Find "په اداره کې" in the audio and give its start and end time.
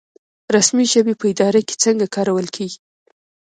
1.17-1.75